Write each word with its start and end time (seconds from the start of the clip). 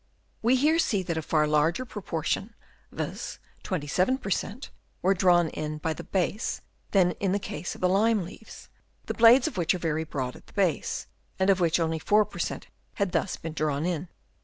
We 0.41 0.55
here 0.55 0.79
see 0.79 1.03
that 1.03 1.15
a 1.19 1.21
far 1.21 1.45
larger 1.45 1.85
proportion, 1.85 2.55
viz., 2.91 3.37
27 3.61 4.17
per 4.17 4.31
cent, 4.31 4.71
were 5.03 5.13
drawn 5.13 5.49
in 5.49 5.77
by 5.77 5.93
the 5.93 6.03
base 6.03 6.61
than 6.89 7.11
in 7.19 7.33
the 7.33 7.37
case 7.37 7.75
of 7.75 7.83
lime 7.83 8.25
leaves, 8.25 8.67
the 9.05 9.13
blades 9.13 9.47
of 9.47 9.57
which 9.57 9.75
are 9.75 9.77
very 9.77 10.03
broad 10.03 10.35
at 10.35 10.47
the 10.47 10.53
base, 10.53 11.05
and 11.37 11.51
of 11.51 11.59
which 11.59 11.79
only 11.79 11.99
4 11.99 12.25
per 12.25 12.39
cent, 12.39 12.65
had 12.95 13.11
thus 13.11 13.37
been 13.37 13.53
drawn 13.53 13.85
in. 13.85 14.09